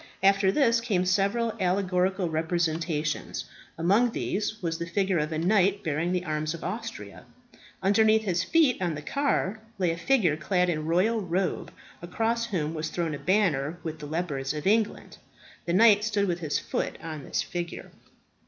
After 0.23 0.51
this 0.51 0.81
came 0.81 1.05
several 1.05 1.53
allegorical 1.59 2.27
representations. 2.27 3.45
Among 3.77 4.09
these 4.09 4.59
was 4.59 4.79
the 4.79 4.87
figure 4.87 5.19
of 5.19 5.31
a 5.31 5.37
knight 5.37 5.83
bearing 5.83 6.11
the 6.11 6.25
arms 6.25 6.55
of 6.55 6.63
Austria. 6.63 7.23
Underneath 7.83 8.23
his 8.23 8.43
feet, 8.43 8.81
on 8.81 8.95
the 8.95 9.03
car, 9.03 9.59
lay 9.77 9.91
a 9.91 9.97
figure 9.97 10.35
clad 10.35 10.69
in 10.71 10.79
a 10.79 10.81
royal 10.81 11.21
robe, 11.21 11.71
across 12.01 12.47
whom 12.47 12.73
was 12.73 12.89
thrown 12.89 13.13
a 13.13 13.19
banner 13.19 13.77
with 13.83 13.99
the 13.99 14.07
leopards 14.07 14.55
of 14.55 14.65
England. 14.65 15.17
The 15.65 15.73
knight 15.73 16.03
stood 16.03 16.27
with 16.27 16.39
his 16.39 16.57
foot 16.57 16.97
on 17.03 17.23
this 17.23 17.43
figure. 17.43 17.91